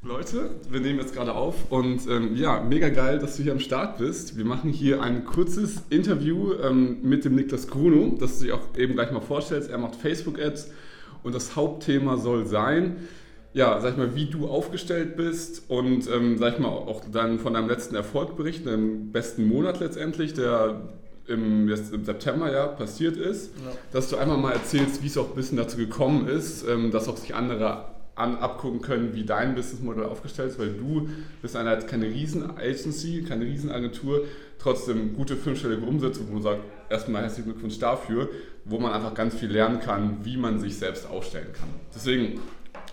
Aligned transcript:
Leute, 0.00 0.50
wir 0.70 0.78
nehmen 0.78 1.00
jetzt 1.00 1.12
gerade 1.12 1.34
auf 1.34 1.72
und 1.72 2.06
ähm, 2.08 2.36
ja, 2.36 2.60
mega 2.62 2.88
geil, 2.88 3.18
dass 3.18 3.36
du 3.36 3.42
hier 3.42 3.50
am 3.50 3.58
Start 3.58 3.98
bist. 3.98 4.38
Wir 4.38 4.44
machen 4.44 4.70
hier 4.70 5.02
ein 5.02 5.24
kurzes 5.24 5.82
Interview 5.90 6.52
ähm, 6.62 6.98
mit 7.02 7.24
dem 7.24 7.34
Niklas 7.34 7.66
Gruno, 7.66 8.16
das 8.16 8.38
du 8.38 8.44
dir 8.46 8.54
auch 8.54 8.78
eben 8.78 8.94
gleich 8.94 9.10
mal 9.10 9.20
vorstellst. 9.20 9.68
Er 9.68 9.78
macht 9.78 9.96
Facebook-Ads 9.96 10.70
und 11.24 11.34
das 11.34 11.56
Hauptthema 11.56 12.16
soll 12.16 12.46
sein, 12.46 13.08
ja, 13.52 13.80
sag 13.80 13.92
ich 13.92 13.96
mal, 13.96 14.14
wie 14.14 14.26
du 14.26 14.46
aufgestellt 14.46 15.16
bist 15.16 15.68
und 15.68 16.08
ähm, 16.08 16.38
sag 16.38 16.54
ich 16.54 16.58
mal 16.60 16.68
auch 16.68 17.02
dann 17.10 17.40
von 17.40 17.54
deinem 17.54 17.68
letzten 17.68 17.96
Erfolg 17.96 18.36
berichten, 18.36 18.68
deinem 18.68 19.10
besten 19.10 19.48
Monat 19.48 19.80
letztendlich, 19.80 20.32
der 20.32 20.80
im, 21.26 21.68
jetzt 21.68 21.92
im 21.92 22.04
September 22.04 22.52
ja 22.52 22.68
passiert 22.68 23.16
ist, 23.16 23.50
ja. 23.56 23.72
dass 23.92 24.08
du 24.08 24.16
einmal 24.16 24.38
mal 24.38 24.52
erzählst, 24.52 25.02
wie 25.02 25.08
es 25.08 25.18
auch 25.18 25.30
ein 25.30 25.34
bisschen 25.34 25.58
dazu 25.58 25.76
gekommen 25.76 26.28
ist, 26.28 26.64
ähm, 26.68 26.92
dass 26.92 27.08
auch 27.08 27.16
sich 27.16 27.34
andere 27.34 27.97
an, 28.18 28.36
abgucken 28.38 28.80
können, 28.80 29.14
wie 29.14 29.24
dein 29.24 29.54
Businessmodell 29.54 30.04
aufgestellt 30.04 30.50
ist, 30.50 30.58
weil 30.58 30.72
du 30.72 31.08
bist 31.40 31.56
eine, 31.56 31.78
keine 31.78 32.06
Riesen-Agency, 32.06 33.22
keine 33.22 33.44
Riesenagentur, 33.44 34.24
trotzdem 34.58 35.14
gute 35.14 35.36
fünfstellige 35.36 35.82
Umsätze, 35.82 36.20
wo 36.28 36.34
man 36.34 36.42
sagt, 36.42 36.62
erstmal 36.90 37.22
herzlichen 37.22 37.50
Glückwunsch 37.52 37.78
dafür, 37.78 38.28
wo 38.64 38.78
man 38.78 38.92
einfach 38.92 39.14
ganz 39.14 39.34
viel 39.34 39.50
lernen 39.50 39.80
kann, 39.80 40.18
wie 40.24 40.36
man 40.36 40.58
sich 40.58 40.76
selbst 40.76 41.08
aufstellen 41.08 41.52
kann. 41.52 41.68
Deswegen 41.94 42.40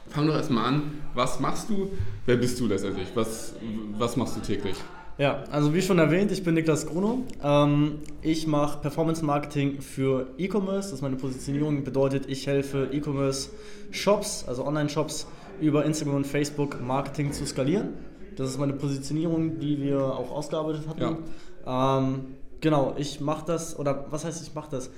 fang 0.09 0.27
doch 0.27 0.35
erstmal 0.35 0.65
an, 0.65 1.01
was 1.13 1.39
machst 1.39 1.69
du, 1.69 1.91
wer 2.25 2.37
bist 2.37 2.59
du 2.59 2.67
letztendlich, 2.67 3.07
was, 3.15 3.53
was 3.97 4.15
machst 4.15 4.35
du 4.35 4.41
täglich? 4.41 4.75
Ja, 5.17 5.43
also 5.49 5.73
wie 5.73 5.81
schon 5.81 5.97
erwähnt, 5.97 6.31
ich 6.31 6.43
bin 6.43 6.55
Niklas 6.55 6.87
Gruno. 6.87 7.23
Ähm, 7.41 7.99
ich 8.21 8.47
mache 8.47 8.79
Performance 8.79 9.23
Marketing 9.23 9.79
für 9.79 10.27
E-Commerce. 10.37 10.89
Das 10.89 10.93
ist 10.93 11.01
meine 11.01 11.15
Positionierung. 11.15 11.85
Bedeutet, 11.85 12.25
ich 12.27 12.45
helfe 12.47 12.89
E-Commerce-Shops, 12.91 14.43
also 14.45 14.65
Online-Shops, 14.65 15.27
über 15.61 15.85
Instagram 15.85 16.17
und 16.17 16.27
Facebook 16.27 16.81
Marketing 16.81 17.31
zu 17.31 17.45
skalieren. 17.45 17.93
Das 18.35 18.49
ist 18.49 18.59
meine 18.59 18.73
Positionierung, 18.73 19.59
die 19.59 19.81
wir 19.81 20.01
auch 20.01 20.31
ausgearbeitet 20.31 20.85
hatten. 20.89 21.17
Ja. 21.65 21.97
Ähm, 21.99 22.25
genau, 22.59 22.93
ich 22.97 23.21
mache 23.21 23.45
das, 23.45 23.79
oder 23.79 24.07
was 24.09 24.25
heißt 24.25 24.45
ich 24.45 24.53
mache 24.53 24.69
das? 24.71 24.89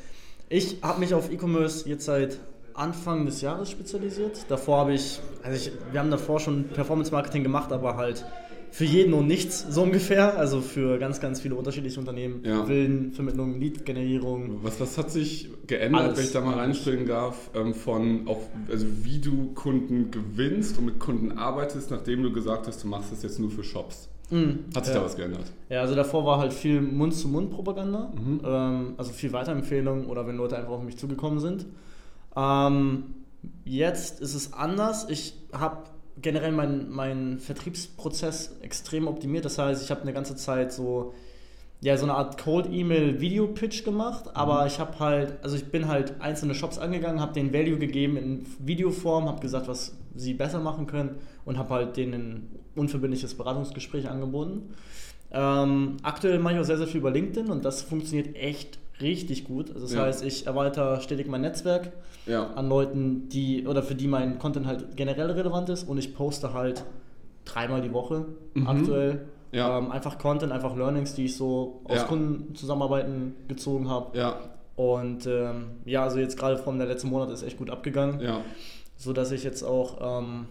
Ich 0.49 0.77
habe 0.81 0.99
mich 0.99 1.13
auf 1.13 1.31
E-Commerce 1.31 1.87
jetzt 1.87 2.05
seit 2.05 2.39
Anfang 2.77 3.25
des 3.25 3.41
Jahres 3.41 3.69
spezialisiert. 3.69 4.45
Davor 4.49 4.79
habe 4.79 4.93
ich, 4.93 5.19
also 5.43 5.57
ich, 5.57 5.71
wir 5.91 5.99
haben 5.99 6.11
davor 6.11 6.39
schon 6.39 6.65
Performance 6.65 7.11
Marketing 7.11 7.43
gemacht, 7.43 7.71
aber 7.71 7.97
halt 7.97 8.25
für 8.71 8.85
jeden 8.85 9.13
und 9.13 9.27
nichts 9.27 9.65
so 9.69 9.83
ungefähr. 9.83 10.37
Also 10.37 10.61
für 10.61 10.99
ganz, 10.99 11.19
ganz 11.19 11.41
viele 11.41 11.55
unterschiedliche 11.55 11.99
Unternehmen. 11.99 12.43
Ja. 12.43 12.67
Willenvermittlung, 12.67 13.59
Lead-Generierung. 13.59 14.59
Was, 14.63 14.79
was 14.79 14.97
hat 14.97 15.09
sich 15.09 15.49
geändert, 15.65 16.01
alles, 16.01 16.17
wenn 16.17 16.25
ich 16.25 16.31
da 16.31 16.41
mal 16.41 16.55
reinspringen 16.55 17.07
darf, 17.07 17.49
ähm, 17.55 17.73
von 17.73 18.27
auch, 18.27 18.41
also 18.69 18.85
wie 19.03 19.19
du 19.19 19.53
Kunden 19.53 20.11
gewinnst 20.11 20.77
und 20.77 20.85
mit 20.85 20.99
Kunden 20.99 21.37
arbeitest, 21.37 21.91
nachdem 21.91 22.23
du 22.23 22.31
gesagt 22.31 22.67
hast, 22.67 22.83
du 22.83 22.87
machst 22.87 23.11
das 23.11 23.23
jetzt 23.23 23.39
nur 23.39 23.49
für 23.49 23.63
Shops? 23.63 24.09
Mhm. 24.29 24.65
Hat 24.75 24.85
sich 24.85 24.93
ja. 24.93 24.99
da 24.99 25.05
was 25.05 25.15
geändert? 25.15 25.45
Ja, 25.69 25.81
also 25.81 25.95
davor 25.95 26.25
war 26.25 26.37
halt 26.37 26.53
viel 26.53 26.81
Mund-zu-Mund-Propaganda, 26.81 28.11
mhm. 28.13 28.41
ähm, 28.43 28.93
also 28.97 29.13
viel 29.13 29.31
Weiterempfehlung 29.31 30.07
oder 30.07 30.27
wenn 30.27 30.35
Leute 30.35 30.57
einfach 30.57 30.71
auf 30.73 30.83
mich 30.83 30.97
zugekommen 30.97 31.39
sind. 31.39 31.65
Ähm, 32.37 33.15
jetzt 33.65 34.21
ist 34.21 34.35
es 34.35 34.53
anders. 34.53 35.09
Ich 35.09 35.33
habe 35.51 35.85
generell 36.21 36.51
meinen 36.51 36.89
mein 36.89 37.39
Vertriebsprozess 37.39 38.57
extrem 38.61 39.07
optimiert. 39.07 39.45
Das 39.45 39.57
heißt, 39.57 39.83
ich 39.83 39.91
habe 39.91 40.01
eine 40.01 40.13
ganze 40.13 40.35
Zeit 40.35 40.71
so, 40.71 41.13
ja, 41.81 41.97
so 41.97 42.05
eine 42.05 42.13
Art 42.15 42.41
Cold-Email-Video-Pitch 42.41 43.83
gemacht, 43.83 44.25
mhm. 44.25 44.31
aber 44.33 44.65
ich 44.65 44.79
habe 44.79 44.99
halt, 44.99 45.33
also 45.43 45.55
ich 45.55 45.65
bin 45.65 45.87
halt 45.87 46.21
einzelne 46.21 46.55
Shops 46.55 46.77
angegangen, 46.77 47.21
habe 47.21 47.33
den 47.33 47.53
Value 47.53 47.77
gegeben 47.77 48.17
in 48.17 48.45
Videoform, 48.59 49.27
habe 49.27 49.41
gesagt, 49.41 49.67
was 49.67 49.95
sie 50.15 50.33
besser 50.33 50.59
machen 50.59 50.87
können 50.87 51.17
und 51.45 51.57
habe 51.57 51.69
halt 51.69 51.97
denen 51.97 52.13
ein 52.13 52.59
unverbindliches 52.75 53.35
Beratungsgespräch 53.35 54.09
angeboten. 54.09 54.73
Ähm, 55.31 55.97
aktuell 56.03 56.39
mache 56.39 56.55
ich 56.55 56.59
auch 56.61 56.65
sehr, 56.65 56.77
sehr 56.77 56.87
viel 56.87 57.01
über 57.01 57.11
LinkedIn 57.11 57.51
und 57.51 57.65
das 57.65 57.81
funktioniert 57.81 58.35
echt 58.35 58.79
richtig 59.01 59.45
gut. 59.45 59.69
Also 59.69 59.81
das 59.81 59.93
ja. 59.93 60.01
heißt, 60.03 60.23
ich 60.23 60.47
erweitere 60.47 61.01
stetig 61.01 61.27
mein 61.27 61.41
Netzwerk 61.41 61.91
ja. 62.25 62.53
an 62.53 62.69
Leuten, 62.69 63.29
die 63.29 63.67
oder 63.67 63.83
für 63.83 63.95
die 63.95 64.07
mein 64.07 64.39
Content 64.39 64.65
halt 64.65 64.95
generell 64.95 65.31
relevant 65.31 65.69
ist 65.69 65.83
und 65.83 65.97
ich 65.97 66.15
poste 66.15 66.53
halt 66.53 66.83
dreimal 67.45 67.81
die 67.81 67.93
Woche 67.93 68.25
mhm. 68.53 68.67
aktuell. 68.67 69.27
Ja. 69.51 69.77
Ähm, 69.77 69.91
einfach 69.91 70.17
Content, 70.17 70.51
einfach 70.51 70.75
Learnings, 70.75 71.15
die 71.15 71.25
ich 71.25 71.37
so 71.37 71.81
aus 71.85 72.05
Kundenzusammenarbeiten 72.07 73.35
gezogen 73.47 73.89
habe. 73.89 74.17
Ja. 74.17 74.39
Und 74.75 75.25
ähm, 75.25 75.69
ja, 75.85 76.03
also 76.03 76.19
jetzt 76.19 76.37
gerade 76.37 76.57
von 76.57 76.77
der 76.77 76.87
letzten 76.87 77.09
Monat 77.09 77.29
ist 77.31 77.43
echt 77.43 77.57
gut 77.57 77.69
abgegangen. 77.69 78.19
Ja. 78.19 78.41
So 78.97 79.13
dass 79.13 79.31
ich 79.31 79.43
jetzt 79.43 79.63
auch 79.63 80.19
ähm, 80.19 80.47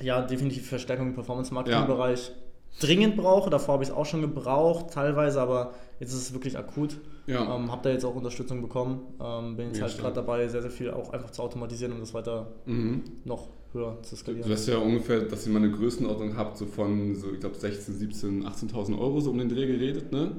ja, 0.00 0.22
definitiv 0.22 0.68
Verstärkung 0.68 1.08
im 1.08 1.14
Performance-Marketing-Bereich 1.14 2.32
dringend 2.78 3.16
brauche. 3.16 3.50
Davor 3.50 3.74
habe 3.74 3.84
ich 3.84 3.90
es 3.90 3.94
auch 3.94 4.06
schon 4.06 4.20
gebraucht, 4.20 4.92
teilweise, 4.92 5.40
aber 5.40 5.74
jetzt 5.98 6.12
ist 6.12 6.22
es 6.22 6.32
wirklich 6.32 6.56
akut. 6.56 6.98
Ja. 7.26 7.56
Ähm, 7.56 7.70
habe 7.70 7.82
da 7.82 7.90
jetzt 7.90 8.04
auch 8.04 8.14
Unterstützung 8.14 8.62
bekommen. 8.62 9.00
Ähm, 9.20 9.56
bin 9.56 9.68
jetzt 9.68 9.78
ja, 9.78 9.84
halt 9.84 9.98
gerade 9.98 10.14
dabei, 10.14 10.48
sehr, 10.48 10.62
sehr 10.62 10.70
viel 10.70 10.90
auch 10.90 11.12
einfach 11.12 11.30
zu 11.30 11.42
automatisieren, 11.42 11.92
um 11.92 12.00
das 12.00 12.14
weiter 12.14 12.52
mhm. 12.66 13.02
noch 13.24 13.48
höher 13.72 13.98
zu 14.02 14.16
skalieren. 14.16 14.48
Du 14.48 14.54
hast 14.54 14.66
ja 14.66 14.78
ungefähr, 14.78 15.20
dass 15.20 15.46
ihr 15.46 15.52
mal 15.52 15.62
eine 15.62 15.70
Größenordnung 15.70 16.36
habt, 16.36 16.56
so 16.56 16.66
von, 16.66 17.14
so, 17.14 17.32
ich 17.32 17.40
glaube, 17.40 17.56
16, 17.56 17.94
17, 17.94 18.44
18.000 18.44 18.98
Euro 18.98 19.20
so 19.20 19.30
um 19.30 19.38
den 19.38 19.48
Dreh 19.48 19.66
geredet, 19.66 20.12
ne? 20.12 20.32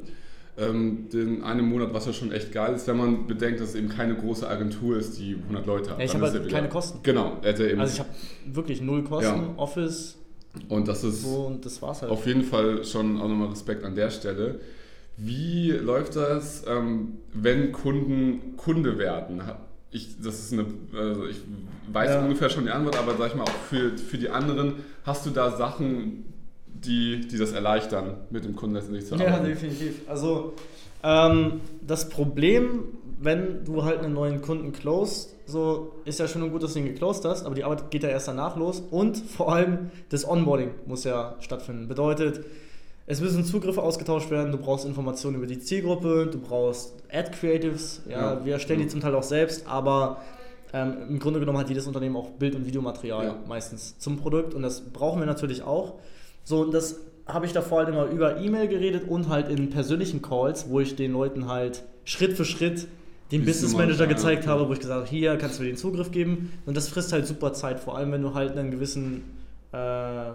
Ähm, 0.58 1.08
den 1.14 1.44
einen 1.44 1.66
Monat, 1.66 1.94
was 1.94 2.06
ja 2.08 2.14
schon 2.14 2.34
echt 2.34 2.52
geil 2.52 2.76
ist, 2.76 2.86
wenn 2.86 2.98
man 2.98 3.26
bedenkt, 3.26 3.62
dass 3.62 3.70
es 3.70 3.76
eben 3.76 3.88
keine 3.88 4.16
große 4.16 4.48
Agentur 4.48 4.98
ist, 4.98 5.18
die 5.18 5.36
100 5.36 5.66
Leute 5.66 5.92
hat. 5.92 6.00
Ja, 6.00 6.06
ich 6.06 6.14
habe 6.14 6.30
halt 6.30 6.50
keine 6.50 6.68
Kosten. 6.68 7.00
Genau. 7.04 7.38
also 7.42 7.64
ich 7.64 8.00
habe 8.00 8.10
wirklich 8.46 8.82
null 8.82 9.04
Kosten, 9.06 9.42
ja. 9.42 9.54
Office, 9.56 10.18
und 10.70 10.88
das 10.88 11.04
ist 11.04 11.26
und 11.26 11.66
das 11.66 11.82
halt. 11.82 12.12
auf 12.12 12.26
jeden 12.28 12.44
Fall 12.44 12.84
schon 12.84 13.20
auch 13.20 13.28
nochmal 13.28 13.50
Respekt 13.50 13.84
an 13.84 13.96
der 13.96 14.10
Stelle. 14.10 14.60
Wie 15.18 15.72
läuft 15.72 16.16
das, 16.16 16.64
ähm, 16.68 17.20
wenn 17.34 17.72
Kunden 17.72 18.58
Kunde 18.58 18.98
werden? 18.98 19.42
Ich, 19.92 20.22
das 20.22 20.40
ist 20.40 20.54
eine, 20.54 20.66
also 20.98 21.26
ich 21.26 21.38
weiß 21.92 22.12
ja. 22.12 22.22
ungefähr 22.22 22.50
schon 22.50 22.66
die 22.66 22.72
Antwort, 22.72 22.98
aber 22.98 23.16
sag 23.18 23.28
ich 23.28 23.36
mal 23.36 23.44
auch 23.44 23.50
für, 23.70 23.98
für 23.98 24.18
die 24.18 24.30
anderen, 24.30 24.76
hast 25.04 25.26
du 25.26 25.30
da 25.30 25.52
Sachen, 25.52 26.26
die, 26.66 27.28
die 27.28 27.38
das 27.38 27.52
erleichtern, 27.52 28.16
mit 28.30 28.46
dem 28.46 28.56
Kunden 28.56 28.76
letztendlich 28.76 29.06
zu 29.06 29.16
arbeiten? 29.16 29.32
Ja, 29.32 29.40
definitiv. 29.44 30.02
Also 30.08 30.54
ähm, 31.04 31.62
das 31.86 32.10
Problem, 32.10 32.86
wenn 33.24 33.64
du 33.66 33.84
halt 33.84 34.00
einen 34.00 34.14
neuen 34.14 34.42
Kunden 34.42 34.72
closed, 34.72 35.36
so 35.46 35.94
ist 36.06 36.20
ja 36.20 36.28
schon 36.28 36.50
gut, 36.52 36.64
dass 36.64 36.74
du 36.74 36.80
ihn 36.80 36.86
geclosed 36.86 37.24
hast, 37.24 37.46
aber 37.46 37.54
die 37.54 37.64
Arbeit 37.64 37.92
geht 37.92 38.04
ja 38.04 38.10
erst 38.10 38.28
danach 38.28 38.56
los 38.56 38.82
und 38.90 39.18
vor 39.18 39.54
allem 39.54 39.92
das 40.10 40.28
Onboarding 40.28 40.72
muss 40.88 41.04
ja 41.04 41.36
stattfinden. 41.40 41.88
Bedeutet, 41.88 42.44
es 43.06 43.22
müssen 43.22 43.46
Zugriffe 43.46 43.82
ausgetauscht 43.82 44.32
werden, 44.32 44.52
du 44.52 44.58
brauchst 44.58 44.86
Informationen 44.86 45.38
über 45.38 45.46
die 45.46 45.60
Zielgruppe, 45.60 46.30
du 46.32 46.40
brauchst 46.40 46.94
Ad-Creatives, 47.12 48.02
ja, 48.10 48.34
ja, 48.34 48.46
wir 48.46 48.54
erstellen 48.54 48.80
die 48.80 48.88
zum 48.88 49.02
Teil 49.02 49.14
auch 49.14 49.24
selbst, 49.24 49.68
aber 49.68 50.22
ähm, 50.74 50.96
im 51.10 51.20
Grunde 51.20 51.40
genommen 51.40 51.60
hat 51.60 51.70
jedes 51.70 51.86
Unternehmen 51.86 52.16
auch 52.16 52.30
Bild- 52.32 52.56
und 52.56 52.66
Videomaterial 52.66 53.26
ja. 53.26 53.36
meistens 53.48 54.00
zum 54.00 54.18
Produkt 54.18 54.56
und 54.56 54.64
das 54.64 54.82
brauchen 54.82 55.20
wir 55.20 55.28
natürlich 55.28 55.62
auch. 55.62 55.96
So, 56.44 56.62
und 56.62 56.74
das 56.74 56.98
habe 57.28 57.46
ich 57.46 57.54
davor 57.54 57.80
halt 57.80 57.90
immer 57.90 58.06
über 58.06 58.38
E-Mail 58.38 58.68
geredet 58.68 59.08
und 59.08 59.30
halt 59.30 59.50
in 59.50 59.70
persönlichen 59.70 60.24
Calls, 60.24 60.70
wo 60.70 60.80
ich 60.80 60.96
den 60.96 61.14
Leuten 61.14 61.48
halt 61.48 61.84
Schritt 62.04 62.34
für 62.34 62.46
Schritt 62.46 62.88
den 63.32 63.46
Business 63.46 63.74
Manager 63.74 64.08
gezeigt 64.08 64.48
habe, 64.48 64.68
wo 64.68 64.74
ich 64.74 64.80
gesagt 64.80 65.00
habe, 65.02 65.10
hier 65.10 65.38
kannst 65.38 65.60
du 65.60 65.64
mir 65.64 65.70
den 65.70 65.78
Zugriff 65.78 66.12
geben. 66.12 66.52
Und 66.66 66.76
das 66.76 66.90
frisst 66.90 67.14
halt 67.14 67.26
super 67.26 67.54
Zeit, 67.54 67.80
vor 67.80 67.98
allem 67.98 68.12
wenn 68.12 68.22
du 68.22 68.34
halt 68.34 68.58
einen 68.58 68.72
gewissen 68.72 69.24
äh, 69.72 70.32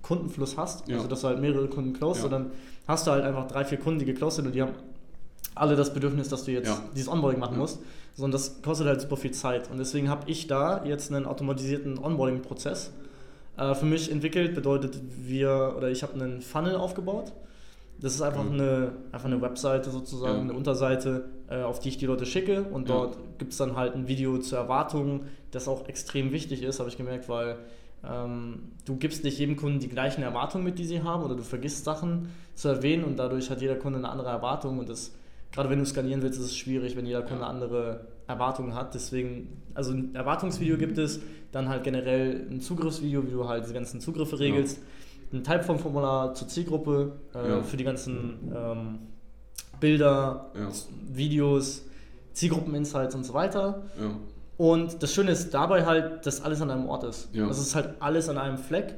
Kundenfluss 0.00 0.56
hast, 0.56 0.88
ja. 0.88 0.96
also 0.96 1.08
dass 1.08 1.20
du 1.20 1.28
halt 1.28 1.40
mehrere 1.40 1.68
Kunden 1.68 1.92
closed, 1.92 2.24
ja. 2.24 2.28
dann 2.28 2.50
hast 2.88 3.06
du 3.06 3.10
halt 3.10 3.24
einfach 3.24 3.46
drei, 3.48 3.64
vier 3.64 3.78
Kunden, 3.78 4.00
die 4.00 4.06
geclosed 4.06 4.36
sind 4.36 4.46
und 4.46 4.54
die 4.54 4.62
haben 4.62 4.72
alle 5.54 5.76
das 5.76 5.92
Bedürfnis, 5.92 6.28
dass 6.28 6.44
du 6.44 6.52
jetzt 6.52 6.68
ja. 6.68 6.82
dieses 6.96 7.08
Onboarding 7.08 7.38
machen 7.38 7.58
musst. 7.58 7.80
So, 8.14 8.24
und 8.24 8.32
das 8.32 8.62
kostet 8.62 8.86
halt 8.86 9.00
super 9.00 9.16
viel 9.16 9.32
Zeit. 9.32 9.70
Und 9.70 9.78
deswegen 9.78 10.08
habe 10.08 10.30
ich 10.30 10.46
da 10.46 10.84
jetzt 10.84 11.12
einen 11.12 11.26
automatisierten 11.26 11.98
Onboarding-Prozess 11.98 12.90
äh, 13.56 13.74
für 13.74 13.86
mich 13.86 14.10
entwickelt. 14.10 14.54
Bedeutet, 14.54 14.98
wir 15.18 15.74
oder 15.76 15.90
ich 15.90 16.02
habe 16.02 16.14
einen 16.14 16.40
Funnel 16.40 16.76
aufgebaut 16.76 17.32
das 18.02 18.14
ist 18.16 18.22
einfach, 18.22 18.42
mhm. 18.42 18.54
eine, 18.54 18.92
einfach 19.12 19.26
eine 19.26 19.40
Webseite 19.40 19.90
sozusagen, 19.90 20.34
ja. 20.34 20.40
eine 20.40 20.52
Unterseite, 20.54 21.26
äh, 21.48 21.62
auf 21.62 21.78
die 21.78 21.90
ich 21.90 21.98
die 21.98 22.06
Leute 22.06 22.26
schicke 22.26 22.64
und 22.64 22.88
ja. 22.88 22.96
dort 22.96 23.16
gibt 23.38 23.52
es 23.52 23.58
dann 23.58 23.76
halt 23.76 23.94
ein 23.94 24.08
Video 24.08 24.38
zur 24.38 24.58
Erwartung, 24.58 25.22
das 25.52 25.68
auch 25.68 25.88
extrem 25.88 26.32
wichtig 26.32 26.62
ist, 26.62 26.80
habe 26.80 26.88
ich 26.88 26.96
gemerkt, 26.96 27.28
weil 27.28 27.58
ähm, 28.04 28.72
du 28.84 28.96
gibst 28.96 29.22
nicht 29.22 29.38
jedem 29.38 29.56
Kunden 29.56 29.78
die 29.78 29.88
gleichen 29.88 30.22
Erwartungen 30.22 30.64
mit, 30.64 30.80
die 30.80 30.84
sie 30.84 31.02
haben 31.02 31.22
oder 31.22 31.36
du 31.36 31.44
vergisst 31.44 31.84
Sachen 31.84 32.30
zu 32.54 32.68
erwähnen 32.68 33.04
und 33.04 33.16
dadurch 33.18 33.50
hat 33.50 33.60
jeder 33.60 33.76
Kunde 33.76 34.00
eine 34.00 34.08
andere 34.08 34.30
Erwartung 34.30 34.80
und 34.80 34.88
das, 34.88 35.14
gerade 35.52 35.70
wenn 35.70 35.78
du 35.78 35.86
skalieren 35.86 36.22
willst, 36.22 36.40
ist 36.40 36.46
es 36.46 36.56
schwierig, 36.56 36.96
wenn 36.96 37.06
jeder 37.06 37.22
Kunde 37.22 37.46
andere 37.46 38.08
Erwartungen 38.26 38.74
hat. 38.74 38.94
Deswegen, 38.94 39.62
also 39.74 39.92
ein 39.92 40.12
Erwartungsvideo 40.16 40.76
gibt 40.76 40.98
es, 40.98 41.20
dann 41.52 41.68
halt 41.68 41.84
generell 41.84 42.48
ein 42.50 42.60
Zugriffsvideo, 42.60 43.24
wie 43.28 43.30
du 43.30 43.46
halt 43.46 43.68
die 43.68 43.72
ganzen 43.72 44.00
Zugriffe 44.00 44.40
regelst. 44.40 44.78
Ja 44.78 44.82
ein 45.32 45.44
Typeform-Formular 45.44 46.34
zur 46.34 46.48
Zielgruppe 46.48 47.12
äh, 47.34 47.48
ja. 47.48 47.62
für 47.62 47.76
die 47.76 47.84
ganzen 47.84 48.52
ähm, 48.54 48.98
Bilder, 49.80 50.50
ja. 50.54 50.68
Videos, 51.12 51.82
Zielgruppen-Insights 52.32 53.14
und 53.14 53.24
so 53.24 53.34
weiter. 53.34 53.82
Ja. 54.00 54.10
Und 54.58 55.02
das 55.02 55.12
Schöne 55.12 55.30
ist 55.32 55.52
dabei 55.52 55.86
halt, 55.86 56.24
dass 56.26 56.42
alles 56.42 56.60
an 56.60 56.70
einem 56.70 56.88
Ort 56.88 57.04
ist. 57.04 57.30
Das 57.34 57.58
ist 57.58 57.74
halt 57.74 57.94
alles 58.00 58.28
an 58.28 58.38
einem 58.38 58.58
Fleck. 58.58 58.96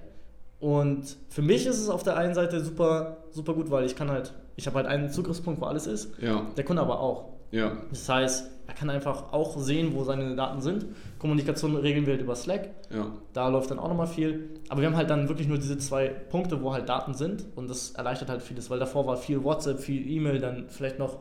Und 0.60 1.16
für 1.28 1.42
mich 1.42 1.66
ist 1.66 1.78
es 1.78 1.88
auf 1.88 2.02
der 2.02 2.16
einen 2.16 2.34
Seite 2.34 2.62
super, 2.64 3.18
super 3.30 3.54
gut, 3.54 3.70
weil 3.70 3.84
ich 3.84 3.96
kann 3.96 4.10
halt, 4.10 4.32
ich 4.56 4.66
habe 4.66 4.76
halt 4.76 4.86
einen 4.86 5.10
Zugriffspunkt, 5.10 5.60
wo 5.60 5.66
alles 5.66 5.86
ist. 5.86 6.10
Ja. 6.20 6.46
Der 6.56 6.64
Kunde 6.64 6.82
aber 6.82 7.00
auch. 7.00 7.30
Ja. 7.54 7.72
Das 7.90 8.08
heißt, 8.08 8.50
er 8.66 8.74
kann 8.74 8.90
einfach 8.90 9.32
auch 9.32 9.58
sehen, 9.58 9.94
wo 9.94 10.04
seine 10.04 10.34
Daten 10.34 10.60
sind. 10.60 10.86
Kommunikation 11.18 11.76
regeln 11.76 12.06
wir 12.06 12.14
halt 12.14 12.22
über 12.22 12.34
Slack. 12.34 12.70
Ja. 12.90 13.06
Da 13.32 13.48
läuft 13.48 13.70
dann 13.70 13.78
auch 13.78 13.88
nochmal 13.88 14.06
viel. 14.06 14.50
Aber 14.68 14.80
wir 14.80 14.88
haben 14.88 14.96
halt 14.96 15.10
dann 15.10 15.28
wirklich 15.28 15.46
nur 15.48 15.58
diese 15.58 15.78
zwei 15.78 16.08
Punkte, 16.08 16.62
wo 16.62 16.72
halt 16.72 16.88
Daten 16.88 17.14
sind. 17.14 17.44
Und 17.56 17.68
das 17.68 17.90
erleichtert 17.92 18.30
halt 18.30 18.42
vieles, 18.42 18.70
weil 18.70 18.78
davor 18.78 19.06
war 19.06 19.16
viel 19.16 19.44
WhatsApp, 19.44 19.80
viel 19.80 20.10
E-Mail, 20.10 20.38
dann 20.40 20.64
vielleicht 20.68 20.98
noch 20.98 21.18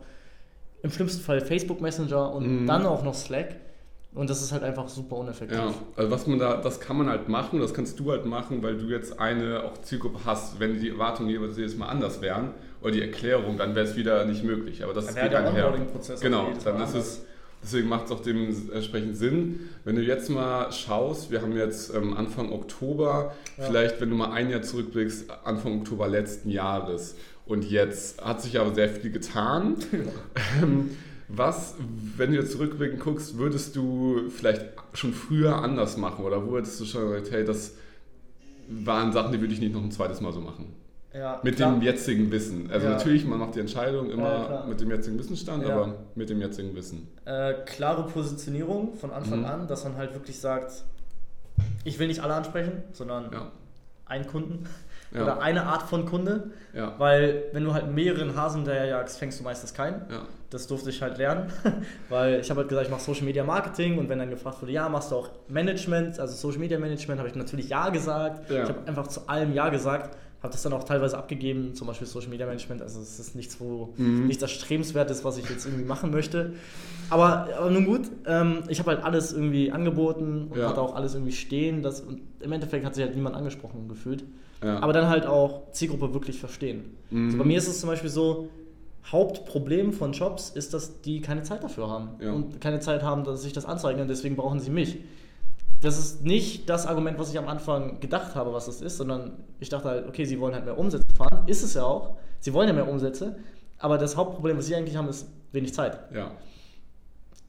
im 0.82 0.90
schlimmsten 0.92 1.22
Fall 1.22 1.42
Facebook 1.42 1.82
Messenger 1.82 2.34
und 2.34 2.62
Mhm. 2.64 2.66
dann 2.68 2.86
auch 2.86 3.04
noch 3.04 3.14
Slack. 3.14 3.56
Und 4.16 4.30
das 4.30 4.44
ist 4.44 4.52
halt 4.52 4.62
einfach 4.64 4.88
super 4.90 5.16
uneffektiv. 5.18 5.58
Ja, 5.58 5.74
also 5.96 6.12
was 6.12 6.28
man 6.28 6.38
da, 6.38 6.58
das 6.58 6.80
kann 6.80 6.98
man 6.98 7.10
halt 7.10 7.30
machen, 7.30 7.60
das 7.60 7.74
kannst 7.74 8.00
du 8.00 8.12
halt 8.12 8.26
machen, 8.26 8.62
weil 8.62 8.78
du 8.78 8.86
jetzt 8.88 9.20
eine 9.20 9.64
auch 9.64 9.82
Zielgruppe 9.82 10.20
hast. 10.26 10.60
Wenn 10.60 10.80
die 10.80 10.90
Erwartungen 10.90 11.30
jeweils 11.30 11.58
jedes 11.58 11.76
Mal 11.78 11.88
anders 11.88 12.22
wären 12.22 12.52
oder 12.82 12.92
die 12.92 13.02
Erklärung, 13.02 13.58
dann 13.58 13.74
wäre 13.74 13.88
es 13.88 13.96
wieder 13.96 14.24
nicht 14.26 14.44
möglich. 14.44 14.84
Aber 14.84 14.94
das 14.94 15.08
Dann 15.08 15.16
geht 15.16 15.34
einher. 15.34 15.74
Genau, 16.22 16.48
dann 16.64 16.82
ist 16.84 16.94
es, 16.94 17.26
deswegen 17.64 17.90
macht 17.90 18.06
es 18.06 18.12
auch 18.12 18.20
dementsprechend 18.20 19.18
Sinn. 19.18 19.62
Wenn 19.84 19.96
du 19.96 20.04
jetzt 20.04 20.30
mal 20.30 20.72
schaust, 20.72 21.32
wir 21.32 21.42
haben 21.42 21.56
jetzt 21.58 21.96
ähm, 21.96 22.14
Anfang 22.16 22.52
Oktober, 22.52 23.34
Ja. 23.58 23.64
vielleicht 23.66 24.00
wenn 24.00 24.12
du 24.12 24.16
mal 24.16 24.32
ein 24.32 24.52
Jahr 24.52 24.62
zurückblickst, 24.62 25.26
Anfang 25.44 25.80
Oktober 25.80 26.08
letzten 26.08 26.50
Jahres. 26.50 27.16
Und 27.48 27.66
jetzt 27.70 28.24
hat 28.24 28.42
sich 28.44 28.60
aber 28.60 28.76
sehr 28.76 28.90
viel 28.90 29.12
getan. 29.12 29.76
Ähm, 30.62 30.92
Was, 31.36 31.76
wenn 32.18 32.32
du 32.32 32.38
jetzt 32.38 32.52
zurückblicken 32.52 33.00
guckst, 33.00 33.38
würdest 33.38 33.76
du 33.76 34.30
vielleicht 34.30 34.66
schon 34.94 35.14
früher 35.14 35.56
anders 35.56 35.98
machen? 35.98 36.24
Oder 36.26 36.46
wo 36.46 36.58
hättest 36.58 36.80
du 36.80 36.86
schon 36.86 37.10
gesagt, 37.10 37.32
hey, 37.32 37.44
das 37.44 37.74
waren 38.70 39.12
Sachen, 39.12 39.32
die 39.32 39.42
würde 39.42 39.54
ich 39.54 39.60
nicht 39.60 39.74
noch 39.74 39.82
ein 39.82 39.92
zweites 39.92 40.22
Mal 40.22 40.32
so 40.32 40.42
machen? 40.42 40.74
Ja, 41.12 41.40
Mit 41.44 41.56
klar. 41.58 41.72
dem 41.74 41.82
jetzigen 41.82 42.32
Wissen. 42.32 42.70
Also 42.72 42.88
Ja. 42.88 42.94
natürlich, 42.94 43.26
man 43.26 43.40
macht 43.40 43.56
die 43.56 43.60
Entscheidung 43.60 44.08
Ja, 44.08 44.14
immer 44.14 44.46
klar. 44.46 44.68
mit 44.68 44.80
dem 44.82 44.90
jetzigen 44.92 45.18
Wissensstand, 45.18 45.64
Ja. 45.66 45.74
aber 45.76 45.96
mit 46.16 46.30
dem 46.30 46.40
jetzigen 46.40 46.76
Wissen. 46.76 47.08
äh, 47.26 47.54
klare 47.66 48.06
Positionierung 48.08 48.96
von 48.96 49.12
Anfang 49.12 49.40
Mhm. 49.40 49.46
an, 49.46 49.68
dass 49.68 49.84
man 49.86 49.96
halt 49.98 50.14
wirklich 50.14 50.40
sagt, 50.40 50.84
ich 51.84 51.98
will 52.00 52.08
nicht 52.08 52.22
alle 52.22 52.34
ansprechen, 52.36 52.84
sondern 52.94 53.32
Ja. 53.32 53.52
einen 54.06 54.28
Kunden 54.28 54.66
Ja. 55.14 55.24
oder 55.24 55.42
eine 55.42 55.66
Art 55.66 55.84
von 55.84 56.06
Kunde. 56.06 56.52
Ja. 56.74 56.94
Weil 56.98 57.44
wenn 57.54 57.64
du 57.64 57.74
halt 57.74 57.92
mehreren 57.92 58.36
Hasen 58.36 58.62
hinterherjagst, 58.62 59.20
fängst 59.20 59.40
du 59.40 59.44
meistens 59.44 59.74
keinen. 59.74 60.02
Ja. 60.10 60.22
Das 60.50 60.68
durfte 60.68 60.90
ich 60.90 61.02
halt 61.02 61.18
lernen, 61.18 61.52
weil 62.10 62.40
ich 62.40 62.50
habe 62.50 62.62
halt 62.62 62.70
gesagt, 62.70 62.88
ich 62.88 62.92
mache 62.92 63.02
Social 63.02 63.26
Media 63.26 63.44
Marketing 63.44 63.98
und 63.98 64.10
wenn 64.10 64.20
dann 64.20 64.30
gefragt 64.30 64.62
wurde, 64.62 64.72
ja, 64.72 64.88
machst 64.90 65.12
du 65.12 65.16
auch 65.16 65.30
Management, 65.48 66.20
also 66.20 66.34
Social 66.36 66.60
Media 66.60 66.78
Management, 66.80 67.20
habe 67.20 67.30
ich 67.30 67.36
natürlich 67.36 67.70
ja 67.70 67.90
gesagt. 67.90 68.50
Ich 68.50 68.58
habe 68.58 68.76
einfach 68.86 69.08
zu 69.08 69.28
allem 69.28 69.54
ja 69.54 69.70
gesagt, 69.70 70.16
habe 70.44 70.52
das 70.52 70.62
dann 70.62 70.74
auch 70.74 70.84
teilweise 70.84 71.18
abgegeben, 71.18 71.74
zum 71.74 71.88
Beispiel 71.88 72.06
Social 72.06 72.30
Media 72.30 72.46
Management. 72.46 72.82
Also 72.82 73.00
es 73.00 73.18
ist 73.20 73.34
nichts, 73.36 73.60
wo 73.62 73.94
Mhm. 73.98 74.28
nichts 74.28 74.42
erstrebenswertes, 74.44 75.24
was 75.24 75.38
ich 75.38 75.50
jetzt 75.50 75.66
irgendwie 75.66 75.86
machen 75.86 76.12
möchte. 76.12 76.54
Aber, 77.10 77.48
aber 77.58 77.70
nun 77.72 77.86
gut, 77.86 78.02
ähm, 78.28 78.64
ich 78.68 78.80
habe 78.80 78.92
halt 78.92 79.04
alles 79.06 79.32
irgendwie 79.32 79.72
angeboten 79.72 80.48
und 80.52 80.60
Ja. 80.60 80.70
hatte 80.70 80.82
auch 80.82 80.96
alles 80.96 81.14
irgendwie 81.16 81.32
stehen. 81.32 81.82
Das, 81.82 82.02
und 82.02 82.22
im 82.42 82.52
Endeffekt 82.52 82.86
hat 82.86 82.94
sich 82.94 83.04
halt 83.06 83.16
niemand 83.16 83.36
angesprochen 83.36 83.88
gefühlt. 83.88 84.26
Ja. 84.62 84.80
Aber 84.80 84.92
dann 84.94 85.08
halt 85.08 85.26
auch 85.26 85.72
Zielgruppe 85.72 86.14
wirklich 86.14 86.40
verstehen. 86.40 86.98
Mhm. 87.10 87.32
So, 87.32 87.38
bei 87.38 87.46
mir 87.46 87.58
ist 87.58 87.68
es 87.70 87.80
zum 87.80 87.88
Beispiel 87.90 88.10
so, 88.10 88.50
Hauptproblem 89.12 89.92
von 89.94 90.14
Jobs 90.14 90.50
ist, 90.50 90.74
dass 90.74 91.02
die 91.02 91.20
keine 91.22 91.44
Zeit 91.44 91.64
dafür 91.64 91.90
haben 91.90 92.10
Ja. 92.22 92.32
und 92.32 92.62
keine 92.62 92.80
Zeit 92.80 93.04
haben, 93.04 93.24
dass 93.26 93.42
sich 93.44 93.52
das 93.54 93.66
anzeigen 93.66 94.02
und 94.02 94.08
deswegen 94.10 94.36
brauchen 94.38 94.60
sie 94.60 94.72
mich. 94.72 94.98
Das 95.84 96.00
ist 96.00 96.24
nicht 96.24 96.70
das 96.70 96.88
Argument, 96.88 97.20
was 97.20 97.30
ich 97.32 97.38
am 97.38 97.48
Anfang 97.48 98.00
gedacht 98.00 98.36
habe, 98.36 98.54
was 98.54 98.66
das 98.68 98.82
ist, 98.82 98.98
sondern 98.98 99.34
ich 99.60 99.70
dachte 99.70 99.88
halt, 99.90 100.08
okay, 100.08 100.26
sie 100.26 100.40
wollen 100.40 100.54
halt 100.56 100.66
mehr 100.66 100.78
Umsätze 100.78 101.06
fahren. 101.16 101.46
Ist 101.48 101.62
es 101.64 101.74
ja 101.76 101.84
auch. 101.84 102.16
Sie 102.40 102.54
wollen 102.54 102.68
ja 102.68 102.74
mehr 102.74 102.88
Umsätze. 102.90 103.38
Aber 103.80 103.98
das 103.98 104.16
Hauptproblem, 104.16 104.58
was 104.58 104.66
sie 104.68 104.76
eigentlich 104.76 104.96
haben, 104.96 105.10
ist 105.10 105.28
wenig 105.52 105.74
Zeit. 105.74 106.00
ja. 106.14 106.32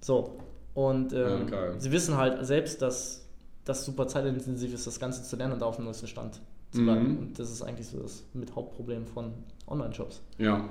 So. 0.01 0.39
Und 0.75 1.13
ähm, 1.13 1.49
Ja, 1.51 1.79
sie 1.79 1.93
wissen 1.93 2.17
halt 2.17 2.45
selbst, 2.45 2.83
dass 2.83 3.25
das 3.65 3.85
super 3.85 4.09
zeitintensiv 4.09 4.75
ist, 4.75 4.87
das 4.87 4.99
Ganze 4.99 5.23
zu 5.23 5.37
lernen 5.37 5.55
und 5.55 5.63
da 5.63 5.67
auf 5.67 5.77
dem 5.77 5.85
neuesten 5.85 6.09
Stand 6.09 6.41
zu 6.73 6.81
Mhm. 6.81 6.85
bleiben. 6.85 7.19
Und 7.19 7.39
das 7.39 7.51
ist 7.53 7.63
eigentlich 7.63 7.87
so 7.87 8.01
das 8.01 8.25
mit 8.35 8.55
Hauptproblem 8.57 9.07
von 9.07 9.33
Online-Shops. 9.69 10.21
Ja. 10.39 10.69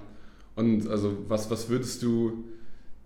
Und 0.55 0.87
also 0.89 1.17
was, 1.29 1.49
was 1.49 1.69
würdest 1.69 2.03
du 2.03 2.43